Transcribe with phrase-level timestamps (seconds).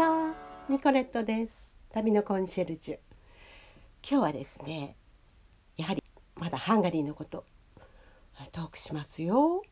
[0.00, 0.34] は。
[0.70, 1.76] ニコレットです。
[1.90, 2.98] 旅のコンシェルジュ。
[4.02, 4.96] 今日はですね
[5.76, 6.02] やはり
[6.36, 7.44] まだハンガリーのこと
[8.50, 9.62] トークしますよ。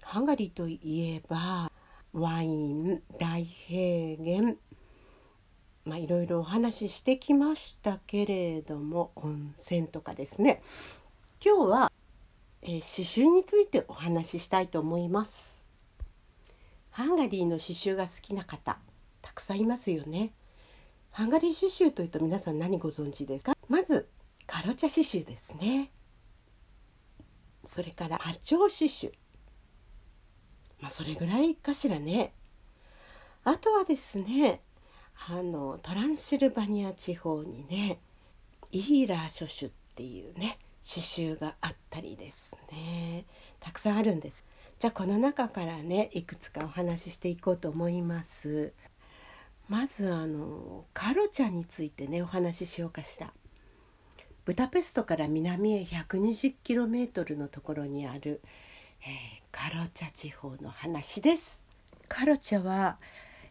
[0.00, 1.70] ハンガリーといえば
[2.14, 4.54] ワイン大平原
[5.84, 10.62] まあいろいろお話ししてきましたけれども温泉とかですね。
[11.44, 11.92] 今日は、
[12.62, 15.59] えー、刺繍についてお話ししたいと思います。
[16.90, 18.78] ハンガリーの刺繍が好きな方
[19.22, 20.32] たくさんいますよね。
[21.12, 23.56] ハンガリー刺繍というと皆さん何ご存知ですか？
[23.68, 24.08] まず
[24.46, 25.90] カロチャ刺繍ですね。
[27.66, 29.12] それから波長刺繍。
[30.80, 32.32] まあそれぐらいかしらね。
[33.44, 34.60] あとはですね
[35.28, 38.00] あのトランシルバニア地方にね
[38.72, 43.24] イーラー諸種っていうね刺繍があったりですね。
[43.60, 44.44] たくさんあるんです。
[44.80, 48.72] じゃあこの中からねいくつかお話ししていこうと思います。
[49.68, 53.30] まずあのカロチャについてねお話ししようかしら。
[54.46, 58.40] ブダペストから南へ 120km のところにある、
[59.02, 61.62] えー、カロチャ地方の話です。
[62.08, 62.96] カロチャは、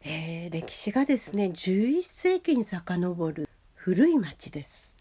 [0.01, 4.91] えー、歴史がですね11世紀に遡る古い町です。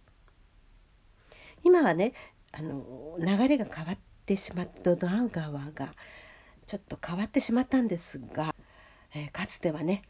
[1.65, 2.13] 今はね
[2.53, 5.95] あの流れが変わってしまったドナウ川が
[6.69, 8.55] ちょっと変わってしまったんですが、
[9.15, 10.03] えー、かつてはね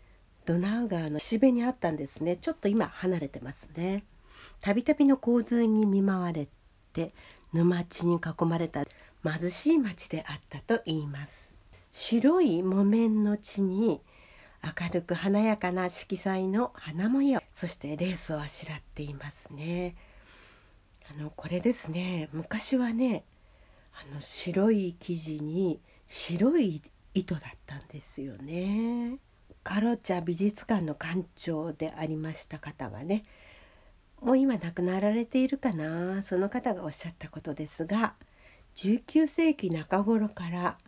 [0.45, 2.37] ドナウ川の岸辺にあったんですね。
[2.37, 4.05] ちょっと今離れてますね。
[4.61, 6.49] たびたびの洪水に見舞われ
[6.93, 7.13] て
[7.53, 8.85] 沼地に囲まれた
[9.25, 11.55] 貧しい町であったと言います。
[11.93, 14.01] 白い木綿の地に
[14.65, 19.95] 明るく華やかな色彩の花模様そしてレースをあしらっていますね。
[21.15, 22.31] あのこれですね。
[22.33, 23.25] 昔はね
[23.93, 26.83] あの白い生地に白い
[27.15, 29.19] 糸だったんですよね。
[29.63, 33.25] カロチャ美術館の館長でありました方がね
[34.23, 36.23] もう今亡くなられているかな？
[36.23, 38.15] その方がおっしゃったことですが
[38.77, 40.79] 19世紀中頃から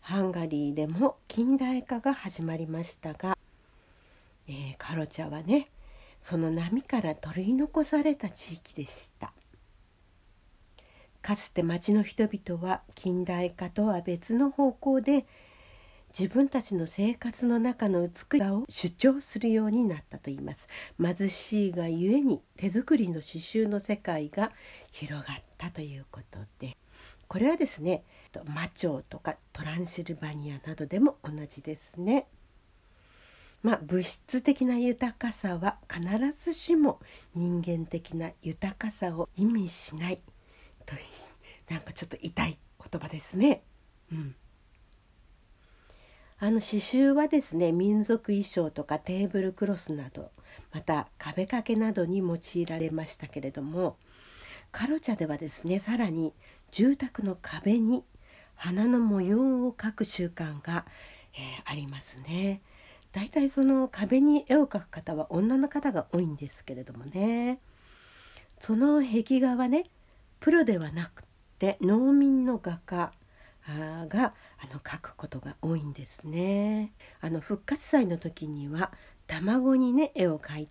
[0.00, 3.38] ハンガリーでも近代化が始まりましたが、
[4.48, 5.68] えー、カロチャはね
[6.20, 9.32] その波から取り残された地域でした。
[11.24, 15.24] かつて町の人々は近代化とは別の方向で
[16.16, 20.68] 自分たちの生活の中の美しさを主張するようになったといいます。
[21.02, 24.52] 貧しいがゆえに手作りの刺繍の世界が
[24.92, 26.76] 広がったということで。
[27.26, 28.04] これはですね
[28.54, 32.26] マチョウとかトランシルバニアなどでも同じですね。
[33.62, 36.04] まあ、物質的な豊かさは必
[36.38, 37.00] ずしも
[37.34, 40.20] 人間的な豊かさを意味しない。
[40.86, 40.94] と
[41.70, 42.58] なんかちょっと痛い
[42.90, 43.62] 言葉ですね。
[44.12, 44.34] うん、
[46.38, 50.30] あの刺繍はですね民族衣装とかテーブルクロスなど
[50.72, 53.96] また壁掛けなどに用いられましたけれども
[54.72, 56.34] カロチャではですねさらに
[56.70, 58.04] 住宅の壁に
[58.56, 60.84] 花の模様を描く習慣が、
[61.34, 62.60] えー、ありますね。
[63.12, 67.60] だいたいその壁に絵を描く方は女の方が多いんですけれどもね
[68.58, 69.84] その壁画はね
[70.44, 71.22] プロではなく
[71.58, 73.14] て農民の画家
[73.66, 76.92] があの描くことが多いんですね。
[77.22, 78.92] あの復活祭の時には
[79.26, 80.68] 卵にね絵を描い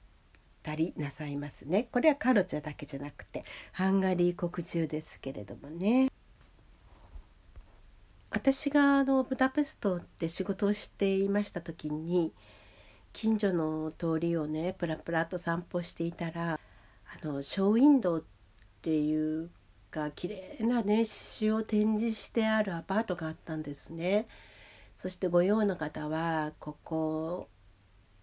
[0.62, 1.88] たりなさいますね。
[1.92, 6.12] これはカロチャだけじゃなくてハンガリー国中ですけれどもね。
[8.30, 12.32] 私があのブダペストで仕事をしていました時に
[13.12, 16.60] 近所の通りをねプラプラと散歩していたら
[17.24, 19.50] あのショーウィンドウっていう
[19.94, 24.28] か綺麗なね詩を展示してあるアパートがあったんですね。
[24.98, 27.48] そして御用の方はここ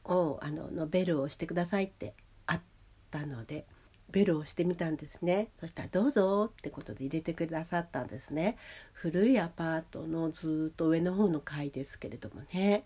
[0.05, 2.15] をあののベルをしてくださいって
[2.47, 2.61] あっ
[3.11, 3.67] たので
[4.11, 5.49] ベルをしてみたんですね。
[5.61, 8.57] そしたら「どうぞ」ってことで入れてくださったんですね。
[8.93, 12.85] 古いアパートのずっと上の方の階ですけれどもね。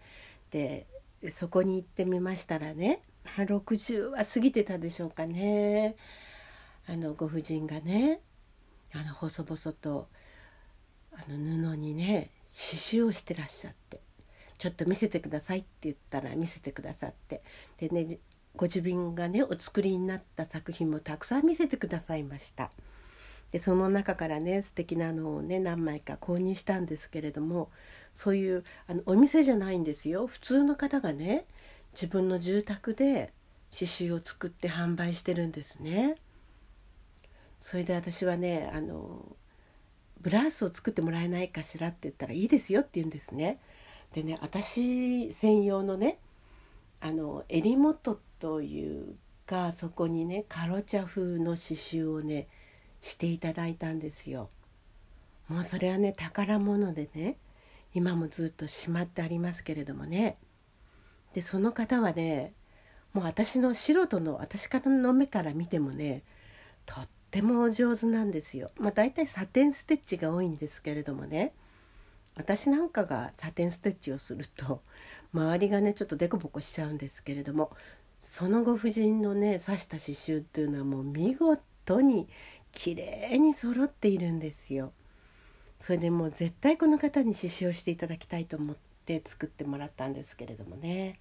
[0.50, 0.86] で
[1.32, 3.00] そこに行ってみましたらね
[3.38, 5.96] 60は過ぎてたでしょうかね。
[6.86, 8.20] あのご婦人がね
[8.94, 10.08] あの細々と
[11.12, 11.36] あの
[11.70, 14.00] 布にね刺繍をしてらっしゃって
[14.58, 17.42] 「ちょっと見せてください」って言ったら見せてくださって
[17.78, 18.18] でね
[18.56, 22.70] ご自分がねお作りになった作品もたくさん見せてくださいました。
[23.50, 27.70] でその中からね素敵なのをね何枚か購入したんですけれども
[28.12, 31.46] そういうあのお店じゃないんですよ普通の方がね
[31.92, 33.32] 自分の住宅で
[33.72, 36.16] 刺繍を作って販売してるんですね。
[37.64, 39.24] それで私はねあの
[40.20, 43.58] ブラウスを作ってもらえないかしらって言ったらいいですよって言うんですね。
[44.12, 46.18] でね私専用のね
[47.00, 49.14] あの襟元という
[49.46, 52.48] かそこにねカロチャ風の刺繍をね
[53.00, 54.50] していただいたんですよ。
[55.48, 57.38] もうそれはね宝物でね
[57.94, 60.36] 今もずっとしまってありますけれどもね
[61.32, 62.52] でその方はね
[63.14, 66.24] もう私の素人の私からの目から見てもね
[66.84, 68.70] とってもお上手なんですよ。
[68.78, 71.52] まあ大体サテンステッチが多いんですけれどもね
[72.36, 74.82] 私なんかがサテンステッチをすると
[75.32, 77.72] 周りがねちょっとデコボコしちゃうんですけれども
[78.22, 82.28] そのご婦人のね刺した刺繍っていうのはもう見事に
[82.70, 84.92] 綺麗に揃っているんですよ。
[85.80, 88.76] それでもう絶対この方に刺繍をしていただきたいと思っ
[89.06, 91.18] て作ってもらったんですけれどもね。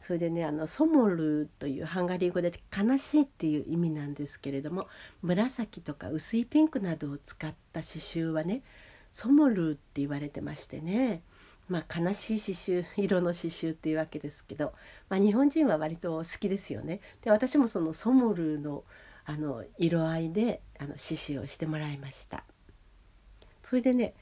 [0.00, 4.88] それでねあのソモルというハンガリー語で悲しいっていう意味なんですけれども
[5.22, 8.62] 紫とか薄いピンクなどを使った刺繍はね
[9.10, 11.22] ソモルって言われてましてね
[11.68, 14.72] まあ悲しい刺繍色の刺繍っていうわけですけど、
[15.08, 17.00] まあ、日本人は割と好きですよね。
[17.22, 18.84] で私もそのソモルの
[19.28, 22.44] あの色合いであの刺繍をしてもらいました。
[23.64, 24.14] それでね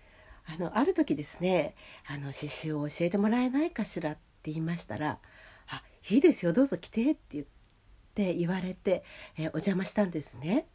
[0.46, 1.74] あのある時ですね
[2.06, 5.18] あの刺繍を教えてもらえないかしらって言いましたら
[5.68, 7.46] 「あいいですよどうぞ来て」って言っ
[8.14, 9.04] て言われて、
[9.36, 10.66] えー、お邪魔したんですね。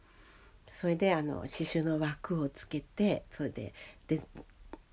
[0.72, 3.74] それであの刺繍の枠をつけてそれで
[4.06, 4.22] で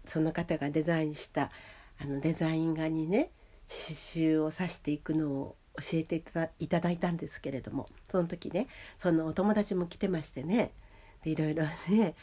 [0.05, 1.51] その方がデザインした
[1.99, 3.31] あのデザイン画にね
[3.67, 6.23] 刺繍を刺していくのを教えて
[6.59, 8.67] いただいたんですけれどもその時ね
[8.97, 10.71] そのお友達も来てましてね
[11.23, 12.15] でいろいろね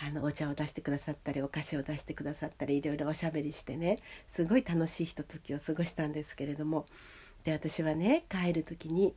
[0.00, 6.86] あのお茶を出してくださったりお菓子を出してくださったりいろいろおしゃべりしてねすごい楽しいひとときを過ごしたんですけれども
[7.44, 9.14] で私はね帰る時に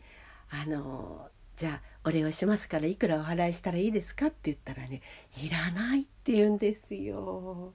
[0.49, 5.01] あのじゃあお礼をしますからいくらお払いしたらいいですか?」って言ったらね
[5.43, 7.73] 「いらない」って言うんですよ。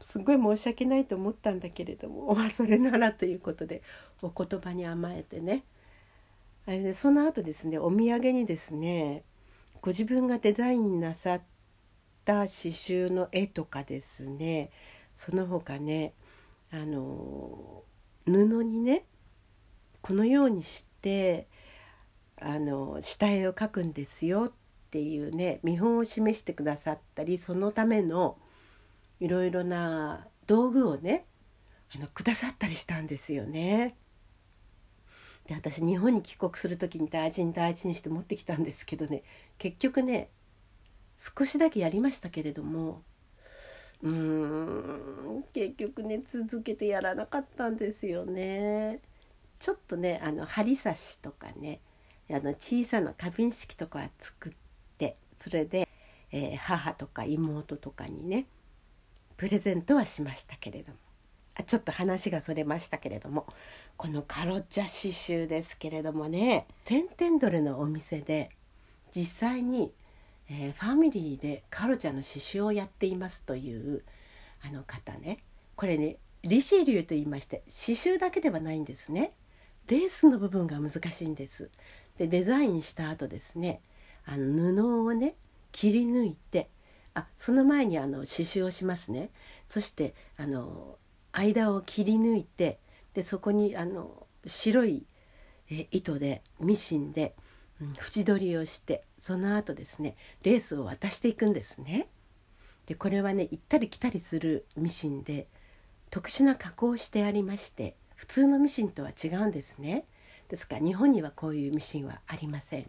[0.00, 3.82] すごい申し訳ないと思ったんだけれども、まあ、それならということで
[4.22, 5.64] お言葉に甘えてね
[6.66, 9.24] あれでその後ですねお土産にですね
[9.80, 11.42] ご自分がデザインなさっ
[12.28, 14.70] た刺繍の絵とかですね
[15.16, 16.12] その他ね
[16.70, 17.82] あの
[18.26, 19.06] 布にね
[20.02, 21.48] このようにして
[22.38, 24.52] あの下絵を描くんですよっ
[24.90, 28.36] ていうね見本を示してくださったりそのための
[29.20, 31.24] いろいろな道具をね
[31.96, 33.96] あのくださったりしたんですよね。
[35.46, 39.22] で私日本に帰国する時に大事に大事にして持ってきたんですけどね
[39.56, 40.28] 結局ね
[41.18, 43.02] 少しだけやりましたけれども
[44.02, 49.00] うーん結局ね続けてやらなかったんですよね。
[49.58, 51.80] ちょっとねあの針刺しとかね
[52.30, 54.52] あの小さな花瓶式とか作っ
[54.98, 55.88] てそれで、
[56.30, 58.46] えー、母とか妹とかにね
[59.36, 60.98] プレゼントはしましたけれども
[61.56, 63.46] あちょっと話がそれましたけれども
[63.96, 68.50] このカロッチャ刺繍ですけれどもね1000点ドルのお店で
[69.14, 69.90] 実際に、
[70.50, 74.02] えー、ファミリーでカロチャーの刺繍をやっていますという
[74.62, 75.38] あの方ね。
[75.76, 79.32] これねリシリューと言いまして刺繍だけではないんですね。
[79.86, 81.70] レースの部分が難しいんです。
[82.16, 83.80] でデザインした後ですね
[84.26, 85.34] あの布をね
[85.72, 86.68] 切り抜いて
[87.14, 89.30] あその前にあの刺繍をしますね。
[89.68, 90.98] そしてあの
[91.32, 92.78] 間を切り抜いて
[93.14, 95.06] でそこにあの白い
[95.70, 97.34] え糸でミシンで、
[97.80, 102.08] うん、縁取りをしてその後ですねレースを渡していくんですね。
[102.86, 105.46] でこれはね行ったり来たりするミシンで
[106.10, 110.06] 特殊な加工をしてありまして普通のミシンとは違うんですね。
[110.48, 112.88] ですから日本にはこういうミシンはありません。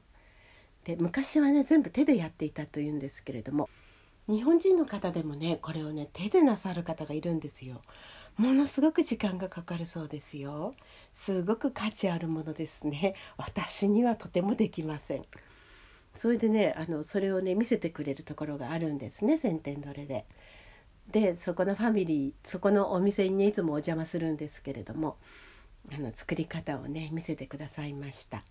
[0.86, 3.70] で昔はね全部手でやっていたというんですけれども
[4.28, 7.82] 日本人の方でもねこれをね手でなさる方がいるんですよ。
[8.38, 10.74] ものすごく時間がかかるそうですよ。
[11.14, 13.16] すごく価値あるものですね。
[13.36, 15.26] 私にはとてもできません。
[16.16, 20.26] それでねあのそれをね見せてくれるところがあるんですね先天どれで。
[21.12, 25.18] でそこのファミリーそこのお店にねいつもお邪魔するんですけれども
[25.92, 28.44] あの作り方をね見せてくださいました。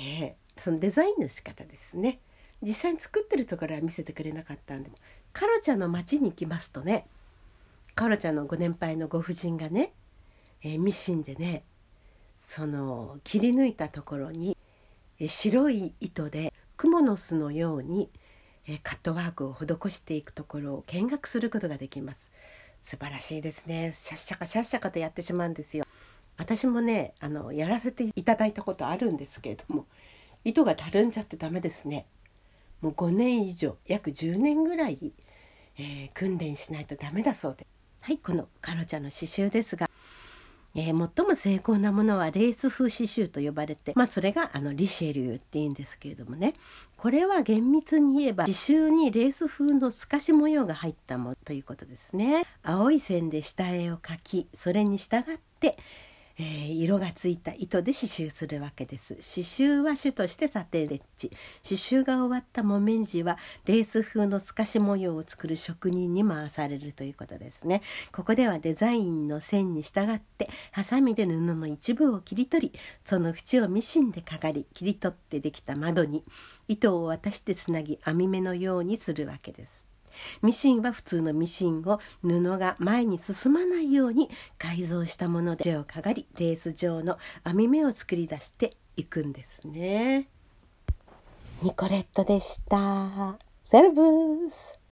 [0.00, 2.20] えー、そのデザインの仕方ですね
[2.62, 4.90] 実際に作ってるところは見せてくれなかったんで
[5.32, 7.06] カロちゃんの町に行きますとね
[7.94, 9.92] カロちゃんのご年配のご婦人がね、
[10.62, 11.64] えー、ミシンでね
[12.40, 14.56] その切り抜いたところに、
[15.18, 18.08] えー、白い糸でクモの巣のように、
[18.68, 22.30] え、カットワークを施していくところを見学することができます。
[22.80, 23.92] 素晴らしいですね。
[23.92, 25.84] シャッシャカシャッシャカとやってしまうんですよ。
[26.36, 29.86] 私もねあのやらせていただいたことあるんですけれども
[30.44, 32.06] 糸がたるんじゃってダメですね。
[32.80, 35.12] もう5年以上約10年ぐらい、
[35.78, 37.66] えー、訓練しないとダメだそうで。
[37.98, 39.87] はいこのカロちゃんの刺繍ですが
[40.74, 46.54] えー、最も成功なものはレース風刺繍と呼ばれて、まあ、それがあのリシェリューっていうんですけれどもね
[46.96, 52.44] これは厳密に言えば刺繍にレース風の透かし模様が入ったものということですね。
[52.62, 55.22] 青い線で下絵を描きそれに従っ
[55.60, 55.78] て
[56.40, 59.14] えー、色がついた糸で刺繍するわけです。
[59.14, 61.30] 刺繍は主としてサテレッチ。
[61.64, 67.82] 刺繍が終わった木綿地はレース風の透かし模様を作る職人に回されるということですね。
[68.12, 76.22] ここではデザインの線に従ってハサミで布の一部を切り取りその縁をミシンでかがり切り取ってできた窓に
[76.68, 79.87] 糸を渡してつなぎ網目のようにするわけです。
[80.42, 90.28] ミシンは普通のミシンを布が前に進まないように改造したもので手をかがりレース状の編み目を作り出していくんですね。
[91.62, 93.38] ニコレットでした。
[93.64, 94.77] セルブース